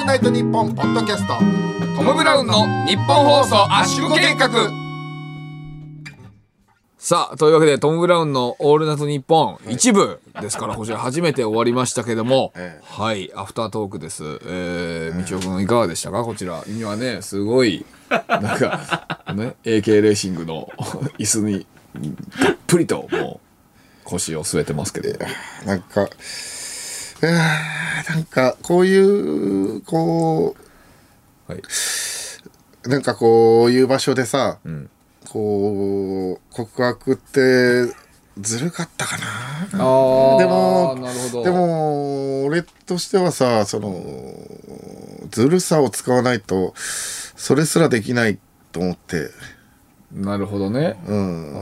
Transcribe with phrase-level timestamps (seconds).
[0.00, 1.34] ールナイトニッポン」ポッドキャスト
[1.96, 4.48] トム・ブラウンの日本放送圧縮計画
[6.98, 14.22] さあ、というわけで、トム・ブラウンのオールナイトニッポン一部ですから、こちら初めて終わりましたけども、ええはい、アフタートークです。
[14.46, 16.24] えー、道夫君いかがでしたか？
[16.24, 16.62] こちら。
[16.68, 20.68] 今ね、すごい、なんか、 ね、AK レーシングの
[21.18, 21.66] 椅子に、
[22.40, 25.18] たっぷりともう、腰を据えてますけど。
[25.66, 26.08] なんか、
[27.22, 30.56] えーなんか、こういう、こ
[31.46, 31.62] はい。
[32.84, 34.58] う、なんかこういう場所でさ、
[35.28, 37.94] こう、告白って、
[38.38, 39.24] ずるかったかな。
[39.24, 41.44] あーでも。
[41.44, 44.02] で、も、俺としてはさ、その、
[45.30, 48.38] ずるさを使わないと、それすらできない
[48.72, 49.30] と思って、
[50.12, 50.98] なるほどね。
[51.06, 51.54] うん。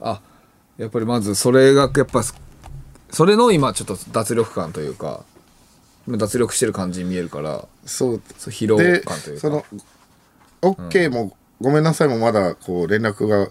[0.00, 0.20] あーあ
[0.78, 2.22] やっぱりまずそれがやっぱ
[3.12, 5.22] それの今ちょっと脱力感というか
[6.08, 8.22] 今脱力してる感じに見えるからそう。
[8.38, 9.40] そう疲労で感という、か。
[9.40, 9.64] その、
[10.62, 13.48] OK も、ごめんなさいもまだ、こう、連絡が、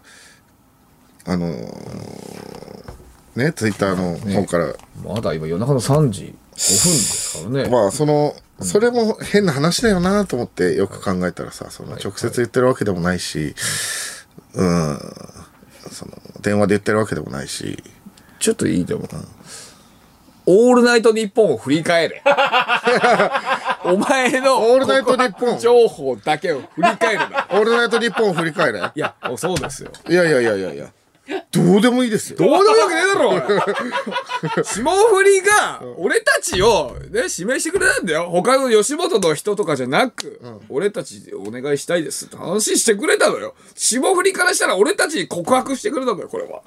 [1.25, 2.91] あのー
[3.35, 13.55] ね、ツイッターの方から、まだ今夜中の3時5分ですからね、まあ、その、それも変な話だよなと思ってよく考えたらさ、その直接言ってるわけでもないし、
[14.53, 14.99] うん、
[15.91, 17.81] その、電話で言ってるわけでもないし、
[18.41, 19.07] ちょっといいでも、
[20.47, 22.23] オールナイトニッポンを振り返れ
[23.85, 28.79] お前のオールナイトニッポン情報だけを振り返るなオールナイトニッポンを振り返れ。
[28.79, 30.91] いやそうですよいやいやいやいやいや、
[31.51, 32.37] どうでもいいですよ。
[32.37, 38.29] どうでもよくねえだろ、 霜降りが、俺たちを、ね、指名してくれたんだよ。
[38.31, 43.53] 他の吉本の人とかじゃなく、俺たちでお願いしたいですって話してくれたのよ。
[43.75, 46.61] 霜降りからしたら俺たちに告白してくれたのよ、これは。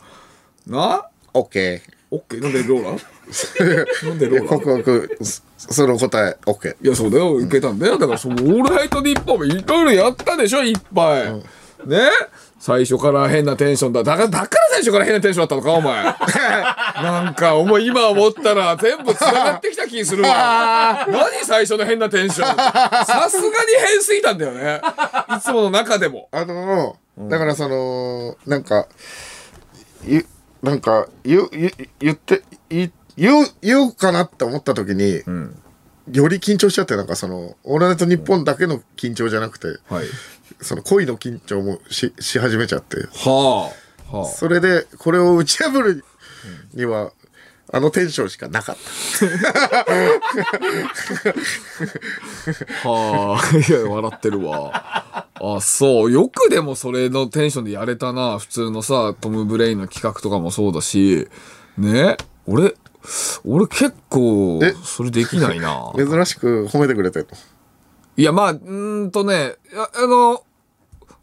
[0.66, 1.08] な？
[1.34, 1.80] OK。
[2.10, 4.08] オッケーなんでローラー？
[4.08, 4.48] なんでローラー？
[4.48, 6.76] 告白、そその答え、OK。
[6.82, 7.98] いや、そうだよ、受けたんだよ。
[7.98, 11.32] だから、その、オールナイトニッポンもいろいろやったでしょ、いっぱい。
[11.86, 11.98] ね？
[12.60, 14.02] 最初から変なテンションだ。
[14.02, 16.02] だから、だから最初から変なテンションだったのか、お前。
[17.02, 21.04] なんか、お前今思ったら全部繋がってきた気するわ。
[21.10, 22.56] 何最初の変なテンション？
[22.56, 23.52] さすがに
[23.86, 24.80] 変すぎたんだよね。
[25.36, 26.28] いつもの中でも。
[26.32, 28.86] あのーだからその、なんか、
[30.06, 30.26] ゆ、
[30.64, 31.70] なんか、ゆ、ゆ、
[32.00, 35.22] 言って、い言う、言うかなって思った時に、
[36.10, 40.06] より緊張しちゃって、なんかその、オールナイトニッポンだけの緊張じゃなくて、はい。
[40.62, 43.70] その恋の緊張もし、し始めちゃって、は
[44.10, 44.16] あ。
[44.16, 46.02] はそれで、これを打ち破る
[46.72, 47.12] には、
[47.70, 49.80] あのテンションしかなかった。
[52.84, 52.88] あ。
[52.88, 53.56] はあ。
[53.56, 54.93] いや、笑ってるわ。
[55.40, 56.12] あ、そう。
[56.12, 58.38] よくでもそれのテンションでやれたな。
[58.38, 61.28] 普通のさ、トム・ブレインの企画とかもそうだし。
[61.76, 62.16] ね？
[62.46, 62.74] 俺、
[63.44, 65.92] 俺結構え、それできないな。
[65.96, 67.26] 珍しく褒めてくれてる
[68.16, 70.44] いや、まあ、うーんとね、ああの、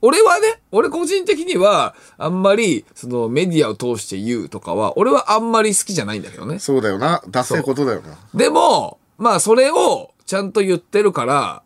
[0.01, 6.59] 俺はね、俺個人的には、あんまり、そのメディアを通して言うとかは、俺はあんまり好きじゃないんだけどね。
[6.59, 7.21] そうだよな。
[7.29, 8.17] ダセいことだよな。
[8.33, 11.63] でも、まあ、それをちゃんと言ってるから、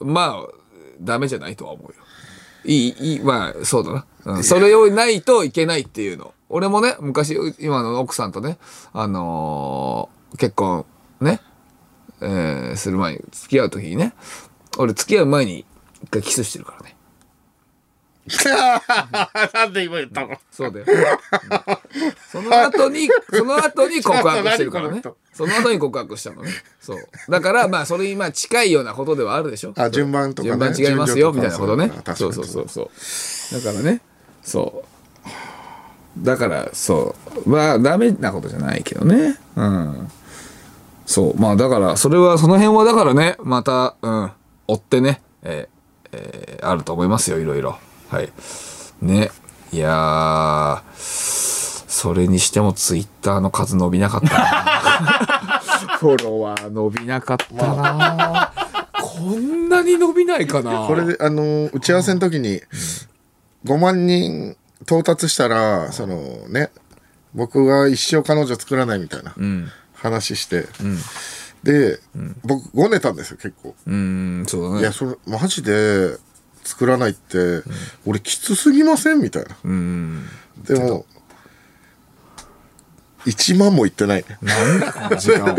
[0.00, 0.55] まあ、
[1.00, 1.94] ダメじゃないとは思うよ。
[2.64, 4.06] いい、いい、まあ、そうだな。
[4.24, 6.34] うん、それをないといけないっていうの。
[6.48, 8.58] 俺もね、昔、今の奥さんとね、
[8.92, 10.84] あのー結婚、
[11.20, 11.40] ね、
[12.20, 14.12] えーする前に、付き合う時にね、
[14.78, 15.64] 俺付き合う前に
[16.02, 16.95] 一回キスしてるからね。
[19.52, 20.36] なんで今言ったの？
[20.50, 20.86] そうだよ。
[20.88, 20.96] うん
[22.30, 25.02] その後に、その後に告白してるからね。
[25.32, 26.50] その後に告白したのね。
[26.80, 26.98] そう。
[27.28, 29.72] だから、まあ、それにまあ近いようなことではあるでしょ？
[29.76, 32.90] あ順番とかね順番違いますよ、みたいなことねそうそうそうそ
[33.58, 33.60] う。
[33.62, 34.00] だからね、
[34.42, 36.24] そう。
[36.24, 37.14] だから、そ
[37.44, 37.48] う。
[37.48, 39.38] まあ、ダメなことじゃないけどね。
[39.54, 40.10] うん。
[41.04, 41.38] そう。
[41.38, 44.32] まあ、だから、それは、その辺はだからね、また、うん、
[44.66, 45.76] 追ってね、えー
[46.12, 47.78] えーあると思いますよ、いろいろ。
[48.10, 48.32] はい。
[49.02, 49.30] ね。
[49.72, 55.60] いやー、それにしてもツイッターの数伸びなかったな。
[55.98, 58.52] フォロワー伸びなかったな。
[58.92, 60.86] こんなに伸びないかな。
[60.86, 62.60] これで、あのー打ち合わせの時に、
[63.64, 66.16] 5万人到達したら、その
[66.48, 66.70] ね、
[67.34, 69.70] 僕が一生彼女作らないみたいなうん。
[69.94, 70.66] 話して、
[71.62, 71.98] で、
[72.44, 73.74] 僕ごねたんですよ、結構。
[73.86, 73.94] うー
[74.42, 74.80] ん、そうだね。
[74.80, 76.16] いや、それ、マジで
[76.66, 77.62] 作らないって、
[78.04, 79.20] 俺きつすぎません？
[79.20, 79.56] みたいな。
[79.64, 80.26] うん。
[80.64, 81.06] でも、
[83.24, 84.36] 1万もいってないね。
[84.42, 85.56] なんだこの時間は。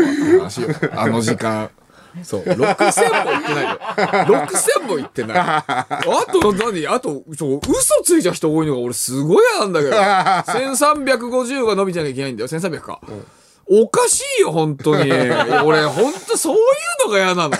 [0.96, 1.70] あの時間。
[2.22, 2.42] そう。
[2.42, 3.78] 6000もいってないよ。
[4.46, 5.38] 6000もいってない。
[5.38, 5.64] あ
[6.30, 6.86] と、何？
[6.86, 9.96] あと、そう、嘘ついた人多いのが俺すごい嫌なんだけど。
[9.96, 12.48] 1350が伸びちゃなきゃいけないんだよ。
[12.48, 13.00] 1300か。
[13.70, 15.10] おかしいよ、本当に。
[15.10, 17.56] 俺、本当そういうのが嫌なの。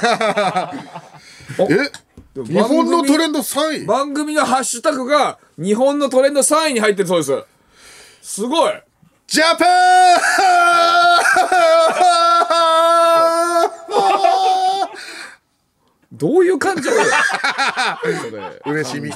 [1.70, 1.90] え？
[2.44, 3.86] 日本のトレンド3位。
[3.86, 7.44] 番組のハッシュタグが日本のトレンド3位に入ってるそうです。
[8.22, 8.72] すごい。
[9.26, 9.68] ジャパン！
[16.12, 16.90] どういう感情
[18.66, 19.10] 嬉しみ。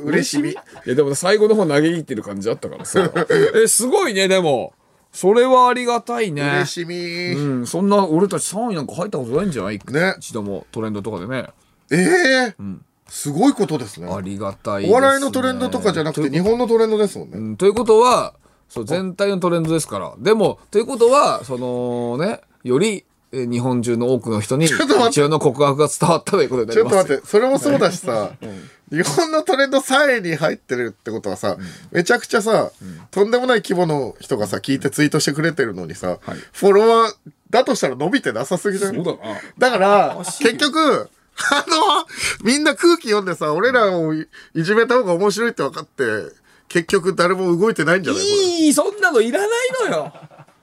[0.00, 0.50] 嬉しみ。
[0.50, 0.54] い
[0.86, 3.10] やでも最後の方投げ切ってる感じあったからさ。
[3.54, 4.72] えすごいねでも。
[5.12, 6.42] それはありがたいね。
[6.42, 6.96] 嬉しみ、
[7.32, 9.80] うんそんな俺たち3位なんか入ったことないんじゃない？
[9.88, 10.14] ね。
[10.18, 11.46] 一度もトレンドとかでね
[11.90, 12.54] ええ
[13.08, 14.12] すごいことですね。
[14.12, 17.56] ありがたいです、ね、お笑いのトレンドとかじゃなくて日本のトレンドですもんね、うん。
[17.56, 18.34] ということは
[18.68, 20.14] そう全体のトレンドですから。
[20.18, 27.26] でもということはそのねよりえー日本中の多くの人に一応の告白が伝わったということになちょっりますと待って。
[27.26, 28.32] それもそうだしさ、
[28.90, 31.56] 日本のトレンド3位に入ってるってことはさ、
[31.90, 32.70] めちゃくちゃさ、
[33.10, 36.18] とんでもない規模の人がさ聞いてツイートしてくれてるのにさ、
[36.52, 37.12] フォロワー
[37.50, 39.04] だとしたら伸びてなさすぎじゃない？
[39.58, 41.10] だから結局
[41.50, 42.06] あの
[42.44, 46.02] みんな空気読んでさ俺らをいいじめた方が面白いって分かって
[46.68, 48.22] 結局誰も動いてないんじゃない？
[48.22, 49.50] いいそんなのいらない
[49.90, 50.12] のよ。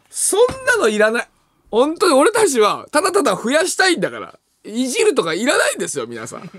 [0.10, 1.28] そんなのいらない。
[1.70, 4.38] 本当に俺たちはただただ増やしたいんだから。
[4.64, 6.50] いじるとかいらないんですよ皆さん。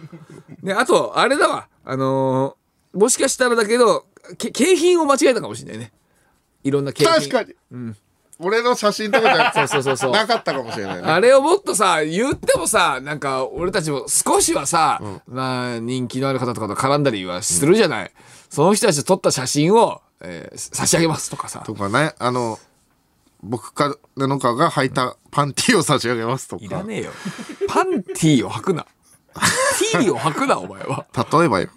[0.62, 1.68] ねあとあれだわ。
[1.84, 4.04] あのーもしかしたらだけど
[4.36, 5.92] け景品を間違えたかもしれないね。
[6.62, 7.14] いろんな景品。
[7.14, 7.54] 確かに、
[8.38, 10.12] 俺の写真とかじゃそうそうそうそう。
[10.12, 11.02] なかったかもしれないね。
[11.02, 18.10] あれをもっとさ言ってもさなんか俺たちも少しはさ、まあ人気のある方とかと絡んだりはするじゃない、
[18.48, 21.60] その人たちと撮った写真を、えー差し上げますとかさ。
[21.64, 22.14] とかね。
[22.18, 22.58] あの
[23.42, 26.64] 僕か布川が履いたパンティーを差し上げますとか。
[26.64, 27.10] いらねえよ。
[27.68, 28.86] パンティーを履くな。
[29.92, 31.06] ティーを履くなお前は。
[31.32, 31.68] 例えばよ。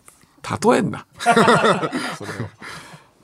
[0.64, 1.08] 例えんな。
[1.20, 2.50] それを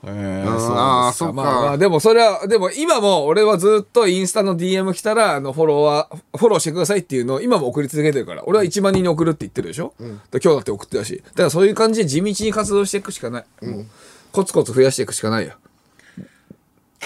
[0.04, 1.32] えーああーそっか。
[1.32, 11.22] まあまあでもそれはでも今も俺はずっとインスタの DM 来たらあのフォロワーフォローしてくださいっていうのを今も送り続けてるから俺は1万人に送るって言ってるでしょ、で今日だって送ってたし。
[11.24, 13.86] だからそういう感じで地道に活動していくしかない、もう
[14.32, 15.52] コツコツ増やしていくしかないよ。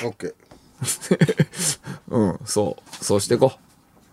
[0.05, 0.35] オッケー。
[2.09, 3.05] うんそう。
[3.05, 3.53] そうしていこ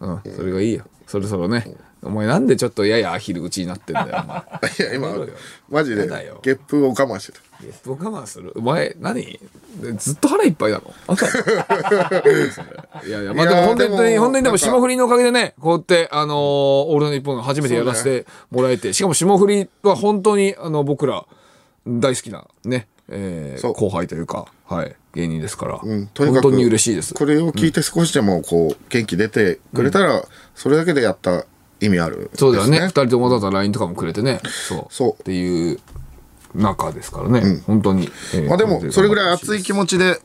[0.01, 0.05] う。
[0.07, 0.85] うんそれがいいよ。
[1.07, 4.41] そろそろね、お前なんでちょっとややアヒル口になってんだよお前。
[4.79, 5.27] いや今
[5.69, 6.07] マジで
[6.41, 7.39] ゲップを我慢してた。
[7.85, 8.51] 僕我慢する？
[8.55, 9.39] お前何？
[9.81, 10.93] でずっと腹いっぱいなの？
[11.07, 11.25] あんた
[13.07, 21.25] いやいやまあでも本当に本当にでも霜降りのおかげでねこうやってあのーオールナイトニッポンが初めてやらせてもらえて、しかも霜降りは本当にあの僕ら
[21.87, 27.13] 大好きなね、えー後輩というかはい芸人ですから、うんとにかく本当に嬉しいです。
[27.13, 31.45] これを聞いて少しでもこう元気出てくれたらそれだけでやった
[31.83, 32.77] 意味あるそうだよね。
[32.77, 34.39] 二です人ともわざわざ LINE とかもくれてね。
[34.67, 34.85] そう。
[34.89, 35.13] そう。
[35.13, 35.79] っていう
[36.55, 40.19] 中ですからね、本当に、えーまあでもそれぐらい熱い気持ちで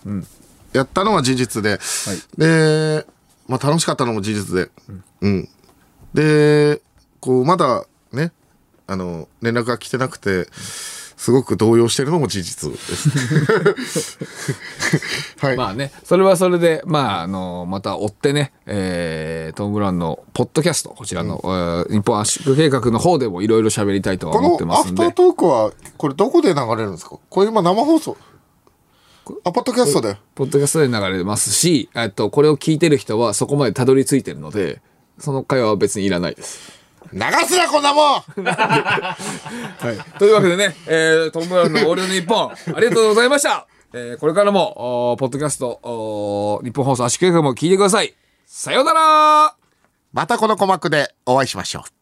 [0.72, 1.78] やったのは事実で、
[2.36, 3.06] で、
[3.46, 4.70] まあ楽しかったのも事実で、
[5.20, 5.48] うん。
[6.14, 6.80] で、
[7.20, 8.32] こうまだね、
[8.86, 10.46] あの、連絡が来てなくて、
[11.18, 14.18] すごく動揺してるのも事実です。
[15.44, 15.56] はい。
[15.56, 25.02] まあね、それはそれで、まあ、あの、また追ってね、えー、トム・ブラウンのポッドキャスト、こちらの、えー日本圧縮計画の方でもいろいろ喋りたいとはこ思ってのますんで。
[25.02, 27.18] アフタートークは、これどこで流れるんですか？
[27.28, 28.16] これ今生放送？
[29.44, 30.16] あ、ポッドキャストで。
[30.36, 34.80] ポッドキャストで流れますし、えっと、これを聞いてる人はそこまでたどり着いてるので、
[35.18, 36.77] その会話は別にいらないです。
[37.12, 39.16] 流すな、こんなもん は
[39.82, 40.18] い。
[40.18, 43.66] というわけでね、えー、トム・ブラウンのオールナイトニッポン、ありがとうございました。
[43.94, 48.14] えー、これからも、ポッドキャスト、日本放送圧縮計画も聞いてください。
[48.46, 49.54] さようなら
[50.12, 51.97] またこの鼓膜でお会いしましょう。